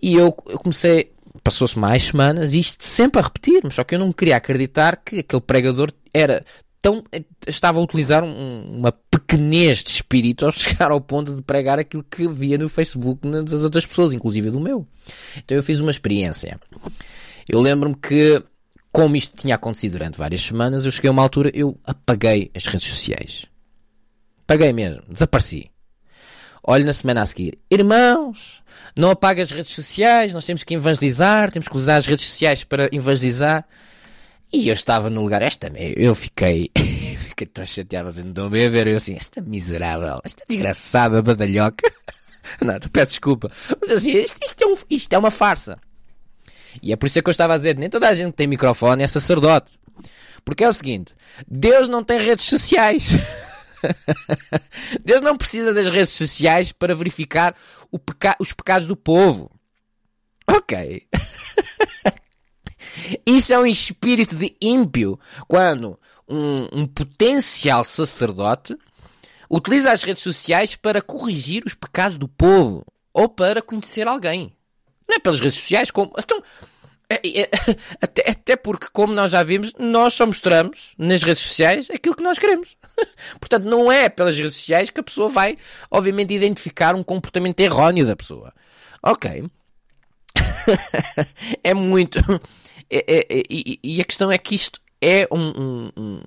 E 0.01 0.13
eu, 0.15 0.35
eu 0.47 0.59
comecei, 0.59 1.11
passou-se 1.43 1.79
mais 1.79 2.03
semanas, 2.03 2.53
e 2.53 2.59
isto 2.59 2.85
sempre 2.85 3.19
a 3.21 3.23
repetir, 3.23 3.61
mas 3.63 3.75
só 3.75 3.83
que 3.83 3.95
eu 3.95 3.99
não 3.99 4.11
queria 4.11 4.37
acreditar 4.37 4.97
que 4.97 5.19
aquele 5.19 5.41
pregador 5.41 5.91
era 6.13 6.45
tão, 6.81 7.03
estava 7.47 7.79
a 7.79 7.81
utilizar 7.81 8.23
um, 8.23 8.77
uma 8.77 8.91
pequenez 9.29 9.83
de 9.83 9.91
espírito 9.91 10.47
ao 10.47 10.51
chegar 10.51 10.89
ao 10.89 10.99
ponto 10.99 11.35
de 11.35 11.41
pregar 11.43 11.77
aquilo 11.77 12.03
que 12.03 12.27
via 12.27 12.57
no 12.57 12.67
Facebook 12.67 13.21
das 13.43 13.63
outras 13.63 13.85
pessoas, 13.85 14.11
inclusive 14.11 14.49
do 14.49 14.59
meu. 14.59 14.87
Então 15.37 15.55
eu 15.55 15.61
fiz 15.61 15.79
uma 15.79 15.91
experiência. 15.91 16.59
Eu 17.47 17.61
lembro-me 17.61 17.95
que, 17.95 18.43
como 18.91 19.15
isto 19.15 19.37
tinha 19.37 19.55
acontecido 19.55 19.93
durante 19.93 20.17
várias 20.17 20.41
semanas, 20.41 20.83
eu 20.83 20.91
cheguei 20.91 21.09
a 21.09 21.11
uma 21.11 21.21
altura, 21.21 21.51
eu 21.53 21.77
apaguei 21.85 22.49
as 22.55 22.65
redes 22.65 22.87
sociais. 22.87 23.45
Apaguei 24.43 24.73
mesmo, 24.73 25.03
desapareci. 25.07 25.69
Olho 26.63 26.85
na 26.85 26.93
semana 26.93 27.21
a 27.21 27.25
seguir, 27.25 27.57
irmãos, 27.69 28.61
não 28.97 29.11
apague 29.11 29.41
as 29.41 29.49
redes 29.49 29.71
sociais, 29.71 30.33
nós 30.33 30.45
temos 30.45 30.63
que 30.63 30.73
evangelizar, 30.73 31.51
temos 31.51 31.67
que 31.67 31.77
usar 31.77 31.97
as 31.97 32.05
redes 32.05 32.25
sociais 32.25 32.63
para 32.63 32.89
evangelizar. 32.91 33.65
E 34.51 34.67
eu 34.67 34.73
estava 34.73 35.09
no 35.09 35.21
lugar, 35.21 35.41
esta, 35.41 35.71
eu 35.77 36.13
fiquei, 36.15 36.71
fiquei 37.39 37.47
tão 37.47 37.65
chateado, 37.65 38.11
vocês 38.11 38.23
não 38.23 38.31
estão 38.31 38.45
a 38.47 38.49
ver, 38.49 38.87
eu 38.87 38.97
assim, 38.97 39.15
esta 39.15 39.41
miserável, 39.41 40.19
esta 40.23 40.43
desgraçada 40.47 41.21
badalhoca. 41.21 41.91
Não, 42.61 42.79
peço 42.91 43.11
desculpa. 43.11 43.51
Mas 43.79 43.91
assim, 43.91 44.11
isto, 44.11 44.37
isto, 44.43 44.63
é 44.63 44.67
um, 44.67 44.75
isto 44.89 45.13
é 45.13 45.17
uma 45.17 45.29
farsa. 45.29 45.79
E 46.81 46.91
é 46.91 46.95
por 46.95 47.05
isso 47.05 47.21
que 47.21 47.29
eu 47.29 47.31
estava 47.31 47.53
a 47.53 47.57
dizer, 47.57 47.77
nem 47.77 47.89
toda 47.89 48.09
a 48.09 48.13
gente 48.13 48.31
que 48.31 48.37
tem 48.37 48.47
microfone 48.47 49.03
é 49.03 49.07
sacerdote. 49.07 49.79
Porque 50.43 50.63
é 50.63 50.69
o 50.69 50.73
seguinte, 50.73 51.13
Deus 51.47 51.87
não 51.87 52.03
tem 52.03 52.19
redes 52.19 52.45
sociais. 52.45 53.09
Deus 55.05 55.21
não 55.21 55.37
precisa 55.37 55.73
das 55.73 55.87
redes 55.87 56.11
sociais 56.11 56.71
para 56.71 56.95
verificar 56.95 57.55
peca 58.05 58.35
os 58.39 58.51
pecados 58.51 58.87
do 58.87 58.95
povo. 58.95 59.51
Ok. 60.47 61.07
Isso 63.25 63.53
é 63.53 63.59
um 63.59 63.65
espírito 63.65 64.35
de 64.35 64.55
ímpio 64.59 65.19
quando 65.47 65.99
um, 66.29 66.81
um 66.81 66.85
potencial 66.85 67.83
sacerdote 67.83 68.77
utiliza 69.49 69.91
as 69.91 70.03
redes 70.03 70.21
sociais 70.21 70.75
para 70.75 71.01
corrigir 71.01 71.63
os 71.65 71.73
pecados 71.73 72.17
do 72.17 72.27
povo 72.27 72.85
ou 73.13 73.27
para 73.27 73.61
conhecer 73.61 74.07
alguém. 74.07 74.53
Não 75.07 75.15
é 75.15 75.19
pelas 75.19 75.39
redes 75.39 75.57
sociais, 75.57 75.89
como. 75.89 76.13
Então, 76.17 76.41
é, 77.09 77.41
é, 77.41 77.49
até, 77.99 78.29
até 78.29 78.55
porque, 78.55 78.87
como 78.93 79.13
nós 79.13 79.31
já 79.31 79.41
vimos, 79.41 79.73
nós 79.79 80.13
só 80.13 80.25
mostramos 80.25 80.93
nas 80.97 81.23
redes 81.23 81.41
sociais 81.41 81.89
aquilo 81.89 82.15
que 82.15 82.23
nós 82.23 82.37
queremos. 82.37 82.77
Portanto, 83.39 83.63
não 83.63 83.91
é 83.91 84.07
pelas 84.07 84.37
redes 84.37 84.55
sociais 84.55 84.91
que 84.91 84.99
a 84.99 85.03
pessoa 85.03 85.29
vai, 85.29 85.57
obviamente, 85.89 86.33
identificar 86.33 86.93
um 86.93 87.03
comportamento 87.03 87.59
erróneo 87.59 88.05
da 88.05 88.15
pessoa. 88.15 88.53
Ok. 89.01 89.45
é 91.63 91.73
muito. 91.73 92.19
É, 92.91 93.43
e, 93.49 93.79
e, 93.83 94.01
a 94.01 94.05
questão 94.05 94.31
é 94.31 94.37
que 94.37 94.55
isto 94.55 94.79
é 95.01 95.27
um, 95.31 95.91
um, 95.95 96.21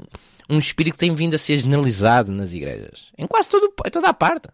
um, 0.50 0.58
espírito 0.58 0.94
que 0.94 1.00
tem 1.00 1.14
vindo 1.14 1.34
a 1.34 1.38
ser 1.38 1.58
generalizado 1.58 2.32
nas 2.32 2.54
igrejas. 2.54 3.12
Em 3.16 3.26
quase 3.26 3.48
todo, 3.48 3.72
em 3.84 3.90
toda 3.90 4.08
a 4.08 4.14
parte. 4.14 4.48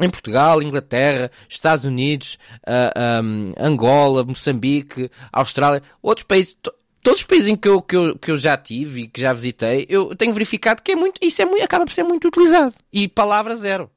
Em 0.00 0.10
Portugal, 0.10 0.60
Inglaterra, 0.60 1.30
Estados 1.48 1.84
Unidos, 1.84 2.36
uh, 2.66 3.22
um, 3.22 3.52
Angola, 3.56 4.24
Moçambique, 4.24 5.08
Austrália, 5.32 5.82
outros 6.02 6.26
países, 6.26 6.56
todos 7.00 7.20
os 7.20 7.26
países 7.26 7.48
em 7.48 7.54
que 7.54 7.68
eu, 7.68 7.80
que, 7.80 7.94
eu, 7.94 8.18
que 8.18 8.30
eu 8.32 8.36
já 8.36 8.56
tive 8.56 9.02
e 9.02 9.08
que 9.08 9.20
já 9.20 9.32
visitei, 9.32 9.86
eu 9.88 10.16
tenho 10.16 10.32
verificado 10.32 10.82
que 10.82 10.92
é 10.92 10.96
muito, 10.96 11.18
isso 11.22 11.40
é 11.40 11.44
muito, 11.44 11.62
acaba 11.62 11.84
por 11.84 11.92
ser 11.92 12.02
muito 12.02 12.26
utilizado. 12.26 12.74
E 12.92 13.06
palavra 13.06 13.54
zero. 13.54 13.88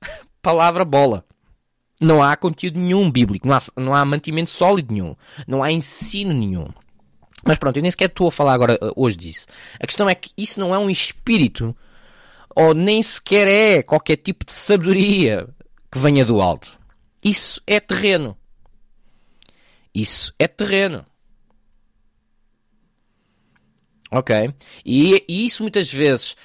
palavra 0.40 0.84
bola. 0.84 1.24
Não 2.00 2.22
há 2.22 2.36
conteúdo 2.36 2.78
nenhum 2.78 3.10
bíblico, 3.10 3.46
não 3.46 3.56
há, 3.56 3.62
não 3.76 3.94
há 3.94 4.04
mantimento 4.04 4.50
sólido 4.50 4.92
nenhum, 4.92 5.16
não 5.46 5.62
há 5.62 5.72
ensino 5.72 6.32
nenhum. 6.32 6.66
Mas 7.44 7.58
pronto, 7.58 7.76
eu 7.76 7.82
nem 7.82 7.90
sequer 7.90 8.06
estou 8.06 8.28
a 8.28 8.32
falar 8.32 8.54
agora 8.54 8.78
eh, 8.80 8.90
hoje 8.96 9.16
disso. 9.16 9.46
A 9.80 9.86
questão 9.86 10.08
é 10.08 10.14
que 10.14 10.30
isso 10.36 10.60
não 10.60 10.74
é 10.74 10.78
um 10.78 10.88
espírito, 10.88 11.76
ou 12.54 12.74
nem 12.74 13.02
sequer 13.02 13.48
é 13.48 13.82
qualquer 13.82 14.16
tipo 14.16 14.44
de 14.44 14.52
sabedoria 14.52 15.48
que 15.90 15.98
venha 15.98 16.24
do 16.24 16.40
alto. 16.40 16.78
Isso 17.22 17.60
é 17.66 17.80
terreno. 17.80 18.36
Isso 19.94 20.32
é 20.38 20.46
terreno. 20.46 21.04
Ok? 24.10 24.54
E, 24.84 25.24
e 25.28 25.46
isso 25.46 25.62
muitas 25.62 25.92
vezes 25.92 26.36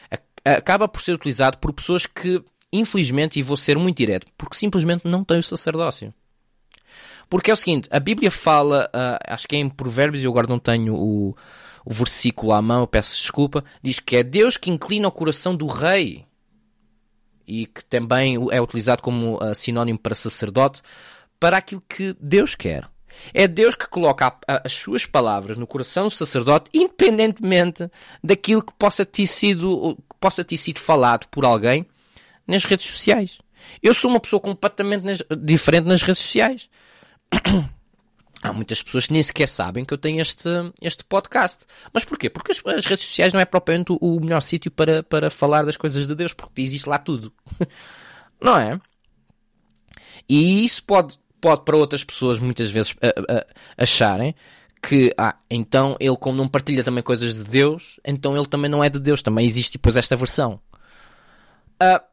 acaba 0.44 0.88
por 0.88 1.02
ser 1.02 1.14
utilizado 1.14 1.58
por 1.58 1.74
pessoas 1.74 2.06
que 2.06 2.44
infelizmente, 2.72 3.40
e 3.40 3.44
vou 3.44 3.58
ser 3.58 3.78
muito 3.78 3.98
direto, 3.98 4.28
porque 4.38 4.58
simplesmente 4.58 5.08
não 5.08 5.24
tem 5.24 5.40
o 5.40 5.44
sacerdócio. 5.44 6.14
Porque 7.30 7.52
é 7.52 7.54
o 7.54 7.58
seguinte, 7.58 7.90
a 7.92 8.00
Bíblia 8.00 8.32
fala, 8.32 8.90
uh, 8.94 9.34
acho 9.34 9.48
que 9.48 9.56
é 9.56 9.60
em 9.60 9.70
Provérbios, 9.70 10.24
eu 10.24 10.32
agora 10.32 10.48
não 10.48 10.60
tenho 10.60 10.96
o, 10.96 11.36
o 11.86 11.94
versículo 11.94 12.54
à 12.54 12.62
mão, 12.62 12.88
peço 12.88 13.16
desculpa, 13.18 13.64
diz 13.82 14.00
que 14.00 14.16
é 14.16 14.24
Deus 14.24 14.56
que 14.56 14.70
inclina 14.70 15.08
o 15.08 15.12
coração 15.12 15.56
do 15.56 15.68
rei 15.68 16.26
e 17.48 17.66
que 17.66 17.84
também 17.86 18.38
é 18.52 18.62
utilizado 18.62 19.02
como 19.02 19.38
uh, 19.38 19.56
sinónimo 19.56 20.00
para 20.00 20.16
sacerdote, 20.16 20.82
para 21.40 21.58
aquilo 21.58 21.82
que 21.88 22.16
Deus 22.20 22.56
quer. 22.56 22.90
É 23.34 23.48
Deus 23.48 23.76
que 23.76 23.88
coloca 23.88 24.28
a, 24.28 24.56
a, 24.56 24.62
as 24.66 24.74
suas 24.74 25.06
palavras 25.06 25.58
no 25.58 25.66
coração 25.66 26.06
do 26.06 26.12
sacerdote, 26.12 26.70
independentemente 26.74 27.90
daquilo 28.24 28.62
que 28.62 28.74
possa 28.74 29.06
ter 29.06 29.26
sido, 29.26 29.96
que 29.96 30.16
possa 30.20 30.44
ter 30.44 30.58
sido 30.58 30.80
falado 30.80 31.28
por 31.28 31.46
alguém 31.46 31.86
nas 32.46 32.64
redes 32.64 32.86
sociais. 32.86 33.40
Eu 33.82 33.94
sou 33.94 34.10
uma 34.10 34.20
pessoa 34.20 34.40
completamente 34.40 35.04
nas, 35.04 35.24
diferente 35.40 35.86
nas 35.86 36.02
redes 36.02 36.22
sociais. 36.22 36.70
Há 38.44 38.54
muitas 38.54 38.84
pessoas 38.84 39.08
que 39.08 39.14
nem 39.14 39.24
sequer 39.24 39.48
sabem 39.48 39.84
que 39.84 39.94
eu 39.94 39.98
tenho 39.98 40.22
este, 40.22 40.48
este 40.82 41.04
podcast. 41.04 41.66
Mas 41.92 42.06
porquê? 42.06 42.30
Porque 42.30 42.52
as, 42.52 42.62
as 42.66 42.86
redes 42.86 43.06
sociais 43.06 43.34
não 43.34 43.40
é 43.40 43.46
propriamente 43.46 43.92
o, 43.92 43.98
o 44.00 44.20
melhor 44.20 44.42
sítio 44.42 44.70
para, 44.70 45.02
para 45.02 45.30
falar 45.30 45.64
das 45.64 45.76
coisas 45.76 46.08
de 46.08 46.14
Deus, 46.14 46.34
porque 46.34 46.62
existe 46.62 46.88
lá 46.88 47.00
tudo. 47.00 47.34
não 48.40 48.58
é? 48.58 48.80
E 50.30 50.64
isso 50.64 50.84
pode, 50.84 51.18
pode 51.42 51.64
para 51.64 51.78
outras 51.78 52.04
pessoas 52.04 52.38
muitas 52.40 52.70
vezes 52.70 52.96
acharem 53.78 54.36
que, 54.82 55.14
ah, 55.18 55.36
então 55.50 55.96
ele 56.00 56.16
como 56.18 56.38
não 56.38 56.48
partilha 56.48 56.84
também 56.84 57.04
coisas 57.04 57.36
de 57.36 57.44
Deus, 57.44 58.00
então 58.06 58.36
ele 58.36 58.46
também 58.46 58.70
não 58.70 58.84
é 58.84 58.90
de 58.90 59.00
Deus. 59.00 59.22
Também 59.22 59.46
existe 59.46 59.74
depois 59.74 59.98
esta 59.98 60.16
versão. 60.16 60.60
Uh, 61.82 62.04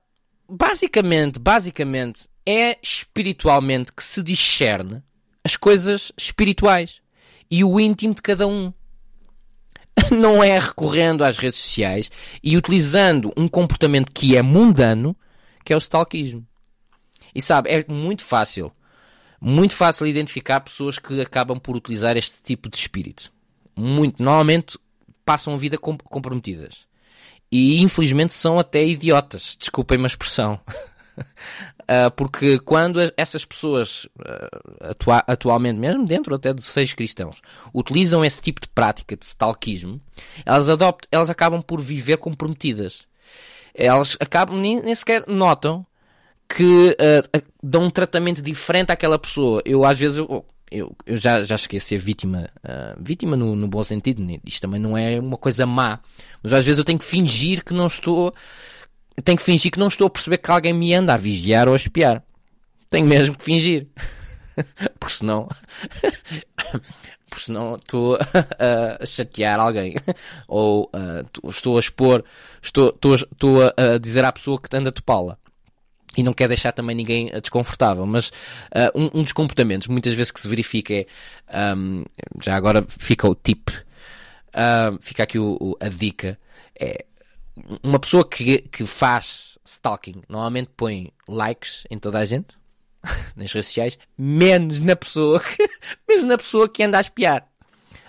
basicamente, 0.49 1.38
basicamente, 1.38 2.28
é 2.47 2.79
espiritualmente 2.83 3.93
que 3.93 4.03
se 4.03 4.23
discerne 4.23 5.03
as 5.45 5.57
coisas 5.57 6.13
espirituais 6.17 7.01
e 7.51 7.63
o 7.63 7.79
íntimo 7.79 8.15
de 8.15 8.23
cada 8.23 8.47
um. 8.47 8.73
Não 10.11 10.43
é 10.43 10.59
recorrendo 10.59 11.25
às 11.25 11.39
redes 11.39 11.59
sociais 11.59 12.11
e 12.43 12.57
utilizando 12.57 13.33
um 13.37 13.47
comportamento 13.47 14.11
que 14.13 14.37
é 14.37 14.43
mundano, 14.43 15.17
que 15.65 15.73
é 15.73 15.77
o 15.77 15.79
stalkismo. 15.79 16.47
E 17.35 17.43
sabe, 17.43 17.71
é 17.71 17.85
muito 17.89 18.23
fácil. 18.23 18.73
muito 19.41 19.75
fácil 19.75 20.07
identificar 20.07 20.61
pessoas 20.61 20.99
que 20.99 21.21
acabam 21.21 21.59
por 21.59 21.77
utilizar 21.77 22.17
este 22.17 22.43
tipo 22.43 22.69
de 22.69 22.77
espírito. 22.77 23.33
Muito, 23.77 24.23
normalmente 24.23 24.79
passam 25.25 25.55
a 25.55 25.57
vida 25.57 25.77
comprometidas. 25.79 26.87
E 27.51 27.81
infelizmente 27.83 28.33
são 28.33 28.59
até 28.59 28.85
idiotas, 28.85 29.57
desculpem-me 29.59 30.05
a 30.05 30.07
expressão. 30.09 30.61
Uh, 31.18 32.11
porque 32.16 32.59
quando 32.59 33.00
essas 33.16 33.44
pessoas, 33.44 34.04
uh, 34.18 34.88
atua 34.90 35.25
atualmente, 35.26 35.78
mesmo 35.78 36.04
dentro 36.04 36.35
até 36.35 36.52
de 36.52 36.62
seis 36.62 36.92
cristãos, 36.92 37.40
utilizam 37.73 38.25
esse 38.25 38.40
tipo 38.40 38.61
de 38.61 38.68
prática 38.68 39.16
de 39.16 39.25
stalkismo, 39.25 40.00
elas, 40.44 40.68
adoptam, 40.68 41.09
elas 41.11 41.30
acabam 41.30 41.62
por 41.62 41.80
viver 41.80 42.18
comprometidas. 42.18 43.06
Elas 43.75 44.16
acabam, 44.21 44.59
nem, 44.59 44.80
nem 44.80 44.94
sequer 44.94 45.25
notam 45.26 45.87
que 46.49 46.97
uh, 47.00 47.42
dão 47.62 47.85
um 47.85 47.90
tratamento 47.90 48.42
diferente 48.42 48.92
àquela 48.92 49.18
pessoa. 49.18 49.62
Eu, 49.64 49.85
às 49.85 49.99
vezes, 49.99 50.18
eu, 50.18 50.44
eu, 50.71 50.97
eu 51.06 51.16
já, 51.16 51.42
já 51.42 51.56
cheguei 51.56 51.78
a 51.78 51.80
ser 51.80 51.99
vítima, 51.99 52.49
vítima 52.99 53.37
no, 53.37 53.54
no 53.54 53.68
bom 53.68 53.83
sentido, 53.85 54.23
isto 54.44 54.62
também 54.62 54.80
não 54.80 54.97
é 54.97 55.21
uma 55.21 55.37
coisa 55.37 55.64
má, 55.64 56.00
mas 56.42 56.52
às 56.52 56.64
vezes 56.64 56.78
eu 56.78 56.85
tenho 56.85 56.99
que 56.99 57.04
fingir 57.04 57.64
que 57.64 57.73
não 57.73 57.87
estou 57.87 58.35
tenho 59.23 59.38
que 59.38 59.44
fingir 59.44 59.71
que 59.71 59.78
não 59.78 59.88
estou 59.88 60.06
a 60.06 60.11
perceber 60.11 60.38
que 60.38 60.50
alguém 60.50 60.73
me 60.73 60.94
anda 60.94 61.14
a 61.14 61.16
vigiar 61.16 61.68
ou 61.68 61.75
a 61.75 61.76
espiar. 61.76 62.23
Tenho 62.90 63.06
mesmo 63.06 63.37
que 63.37 63.44
fingir. 63.44 63.88
Porque 64.99 65.14
senão. 65.14 65.49
Porque 67.28 67.47
senão 67.47 67.75
estou 67.76 68.16
a 69.00 69.06
chatear 69.06 69.59
alguém. 69.59 69.97
Ou 70.47 70.90
uh, 70.94 71.50
estou 71.50 71.76
a 71.76 71.80
expor. 71.80 72.25
Estou, 72.62 72.90
estou, 72.90 73.14
estou 73.14 73.62
a 73.62 73.99
dizer 73.99 74.25
à 74.25 74.33
pessoa 74.33 74.61
que 74.61 74.75
anda 74.76 74.90
a 74.90 74.92
topá-la. 74.92 75.37
E 76.16 76.23
não 76.23 76.33
quer 76.33 76.47
deixar 76.47 76.73
também 76.73 76.94
ninguém 76.94 77.30
desconfortável. 77.40 78.06
Mas 78.06 78.28
uh, 78.28 78.90
um, 78.94 79.11
um, 79.21 79.23
dos 79.23 79.33
comportamentos 79.33 79.88
muitas 79.88 80.14
vezes 80.14 80.30
que 80.30 80.40
se 80.40 80.49
verifica 80.49 80.94
é. 80.94 81.06
Um, 81.76 82.04
já 82.40 82.54
agora 82.54 82.85
fica 82.88 83.28
o 83.28 83.35
tip. 83.35 83.68
Uh, 83.71 84.97
fica 85.00 85.25
aqui 85.25 85.38
o, 85.38 85.56
o, 85.61 85.76
a 85.80 85.88
dica. 85.88 86.38
É 86.78 87.04
uma 87.82 87.99
pessoa 87.99 88.28
que, 88.28 88.58
que 88.58 88.84
faz 88.87 89.58
stalking 89.64 90.23
normalmente 90.28 90.70
põe 90.76 91.12
likes 91.28 91.84
em 91.90 91.99
toda 91.99 92.18
a 92.18 92.25
gente 92.25 92.56
nas 93.37 93.52
redes 93.52 93.68
sociais, 93.68 93.99
menos 94.16 94.80
na 94.80 94.96
pessoa 94.96 95.40
que, 95.40 95.68
menos 96.08 96.25
na 96.25 96.37
pessoa 96.37 96.68
que 96.68 96.82
anda 96.82 96.99
a 96.99 97.00
espiar. 97.00 97.49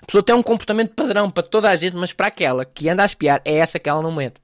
A 0.01 0.05
pessoa 0.05 0.23
tem 0.23 0.35
um 0.35 0.43
comportamento 0.43 0.93
padrão 0.93 1.29
para 1.29 1.43
toda 1.43 1.69
a 1.69 1.75
gente, 1.75 1.95
mas 1.95 2.13
para 2.13 2.27
aquela 2.27 2.63
que 2.63 2.87
anda 2.89 3.03
a 3.03 3.05
espiar 3.05 3.41
é 3.43 3.55
essa 3.55 3.79
que 3.79 3.89
ela 3.89 4.01
não 4.01 4.11
mete. 4.11 4.39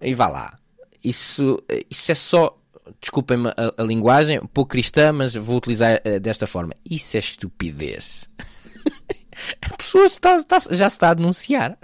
E 0.00 0.14
vá 0.14 0.28
lá. 0.28 0.54
Isso, 1.02 1.60
isso 1.90 2.12
é 2.12 2.14
só, 2.14 2.56
desculpem-me 3.00 3.48
a, 3.48 3.82
a, 3.82 3.82
linguagem, 3.82 4.38
um 4.38 4.46
pouco 4.46 4.70
cristã, 4.70 5.12
mas 5.12 5.34
vou 5.34 5.56
utilizar 5.56 6.00
uh, 6.06 6.20
desta 6.20 6.46
forma. 6.46 6.74
Isso 6.88 7.16
é 7.16 7.20
estupidez. 7.20 8.28
a 9.62 9.76
pessoa 9.76 10.06
está, 10.06 10.36
está, 10.36 10.60
já 10.70 10.86
está 10.86 11.10
a 11.10 11.14
denunciar. 11.14 11.76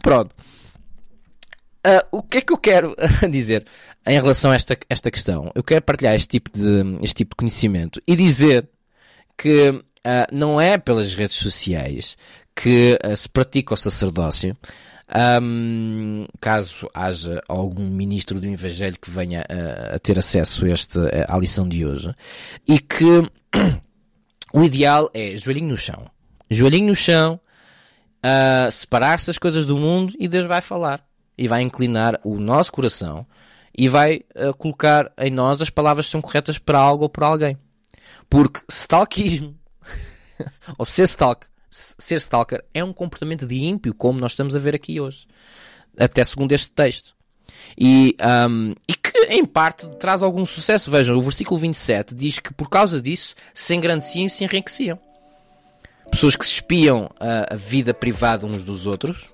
Pronto. 0.00 0.34
Uh, 1.86 2.18
o 2.18 2.22
que 2.22 2.38
é 2.38 2.40
que 2.40 2.52
eu 2.52 2.58
quero 2.58 2.94
dizer 3.30 3.64
em 4.06 4.14
relação 4.14 4.50
a 4.50 4.56
esta, 4.56 4.76
esta 4.90 5.10
questão? 5.10 5.50
Eu 5.54 5.62
quero 5.62 5.82
partilhar 5.82 6.14
este 6.14 6.28
tipo 6.28 6.50
de, 6.50 6.98
este 7.02 7.14
tipo 7.14 7.30
de 7.30 7.36
conhecimento 7.36 8.02
e 8.06 8.16
dizer 8.16 8.68
que 9.36 9.70
uh, 9.70 9.82
não 10.32 10.60
é 10.60 10.76
pelas 10.76 11.14
redes 11.14 11.36
sociais 11.36 12.16
que 12.54 12.98
uh, 13.04 13.16
se 13.16 13.28
pratica 13.28 13.74
o 13.74 13.76
sacerdócio. 13.76 14.56
Um, 15.42 16.26
caso 16.38 16.86
haja 16.92 17.42
algum 17.48 17.88
ministro 17.88 18.38
do 18.38 18.46
Evangelho 18.46 18.98
que 19.00 19.10
venha 19.10 19.42
a 19.94 19.98
ter 19.98 20.18
acesso 20.18 20.66
a 20.66 20.68
este, 20.68 20.98
à 21.26 21.38
lição 21.38 21.66
de 21.66 21.86
hoje, 21.86 22.14
e 22.66 22.78
que 22.78 23.22
o 24.52 24.62
ideal 24.62 25.08
é 25.14 25.34
joelhinho 25.34 25.68
no 25.68 25.78
chão, 25.78 26.10
joelhinho 26.50 26.88
no 26.88 26.94
chão, 26.94 27.40
separar-se 28.70 29.30
as 29.30 29.38
coisas 29.38 29.64
do 29.64 29.78
mundo 29.78 30.12
e 30.20 30.28
Deus 30.28 30.46
vai 30.46 30.60
falar 30.60 31.07
e 31.38 31.46
vai 31.46 31.62
inclinar 31.62 32.20
o 32.24 32.36
nosso 32.38 32.72
coração 32.72 33.24
e 33.76 33.88
vai 33.88 34.22
uh, 34.34 34.52
colocar 34.58 35.12
em 35.16 35.30
nós 35.30 35.62
as 35.62 35.70
palavras 35.70 36.06
que 36.06 36.12
são 36.12 36.20
corretas 36.20 36.58
para 36.58 36.78
algo 36.78 37.04
ou 37.04 37.08
para 37.08 37.28
alguém. 37.28 37.56
Porque 38.28 38.60
stalkismo, 38.68 39.56
ou 40.76 40.84
ser, 40.84 41.04
stalk, 41.04 41.46
ser 41.70 42.16
stalker, 42.16 42.64
é 42.74 42.82
um 42.82 42.92
comportamento 42.92 43.46
de 43.46 43.62
ímpio, 43.62 43.94
como 43.94 44.18
nós 44.18 44.32
estamos 44.32 44.56
a 44.56 44.58
ver 44.58 44.74
aqui 44.74 45.00
hoje. 45.00 45.26
Até 45.96 46.24
segundo 46.24 46.52
este 46.52 46.72
texto. 46.72 47.14
E, 47.76 48.16
um, 48.48 48.74
e 48.88 48.94
que, 48.94 49.16
em 49.30 49.44
parte, 49.44 49.86
traz 50.00 50.22
algum 50.22 50.44
sucesso. 50.44 50.90
Vejam, 50.90 51.16
o 51.16 51.22
versículo 51.22 51.58
27 51.60 52.14
diz 52.14 52.38
que 52.40 52.52
por 52.52 52.68
causa 52.68 53.00
disso 53.00 53.34
se 53.54 53.74
engrandeciam 53.74 54.26
e 54.26 54.30
se 54.30 54.44
enriqueciam. 54.44 54.98
Pessoas 56.10 56.36
que 56.36 56.44
se 56.44 56.54
espiam 56.54 57.08
a, 57.20 57.54
a 57.54 57.56
vida 57.56 57.94
privada 57.94 58.46
uns 58.46 58.64
dos 58.64 58.86
outros. 58.86 59.28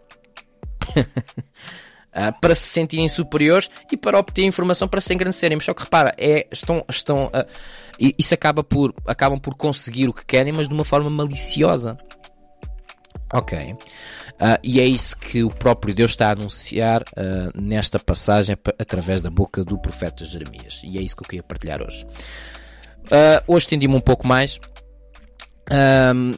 uh, 2.14 2.40
para 2.40 2.54
se 2.54 2.68
sentirem 2.68 3.08
superiores 3.08 3.70
e 3.90 3.96
para 3.96 4.18
obter 4.18 4.44
informação 4.44 4.88
para 4.88 5.00
se 5.00 5.12
engrandecerem. 5.12 5.56
Mas 5.56 5.64
só 5.64 5.74
que 5.74 5.82
repara, 5.82 6.14
é, 6.16 6.46
estão, 6.50 6.84
estão, 6.88 7.26
uh, 7.26 7.46
isso 8.18 8.34
acaba 8.34 8.62
por, 8.62 8.94
acabam 9.06 9.38
por 9.38 9.54
conseguir 9.54 10.08
o 10.08 10.12
que 10.12 10.24
querem, 10.24 10.52
mas 10.52 10.68
de 10.68 10.74
uma 10.74 10.84
forma 10.84 11.10
maliciosa. 11.10 11.98
Ok. 13.32 13.76
Uh, 14.34 14.58
e 14.62 14.80
é 14.80 14.84
isso 14.84 15.16
que 15.16 15.42
o 15.42 15.50
próprio 15.50 15.94
Deus 15.94 16.12
está 16.12 16.28
a 16.28 16.32
anunciar 16.32 17.02
uh, 17.02 17.60
nesta 17.60 17.98
passagem 17.98 18.56
através 18.78 19.22
da 19.22 19.30
boca 19.30 19.64
do 19.64 19.78
profeta 19.78 20.24
Jeremias. 20.24 20.82
E 20.84 20.98
é 20.98 21.02
isso 21.02 21.16
que 21.16 21.22
eu 21.22 21.28
queria 21.28 21.42
partilhar 21.42 21.80
hoje. 21.82 22.04
Uh, 23.06 23.42
hoje 23.46 23.66
estendi-me 23.66 23.94
um 23.94 24.00
pouco 24.00 24.26
mais. 24.26 24.58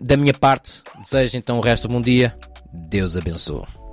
da 0.02 0.16
minha 0.16 0.34
parte, 0.34 0.82
desejo 1.02 1.36
então 1.36 1.58
o 1.58 1.60
resto 1.60 1.88
de 1.88 1.94
um 1.94 1.98
bom 1.98 2.02
dia. 2.02 2.36
Deus 2.72 3.16
abençoe. 3.16 3.85